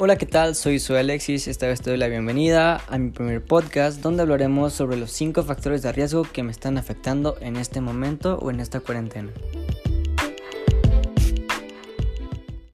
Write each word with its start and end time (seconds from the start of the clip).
Hola, 0.00 0.16
¿qué 0.16 0.26
tal? 0.26 0.54
Soy 0.54 0.78
Soy 0.78 0.98
Alexis. 0.98 1.48
Esta 1.48 1.66
vez 1.66 1.80
te 1.80 1.90
doy 1.90 1.98
la 1.98 2.06
bienvenida 2.06 2.84
a 2.86 2.98
mi 2.98 3.10
primer 3.10 3.44
podcast 3.44 4.00
donde 4.00 4.22
hablaremos 4.22 4.72
sobre 4.72 4.96
los 4.96 5.10
5 5.10 5.42
factores 5.42 5.82
de 5.82 5.90
riesgo 5.90 6.22
que 6.22 6.44
me 6.44 6.52
están 6.52 6.78
afectando 6.78 7.36
en 7.40 7.56
este 7.56 7.80
momento 7.80 8.38
o 8.38 8.52
en 8.52 8.60
esta 8.60 8.78
cuarentena. 8.78 9.32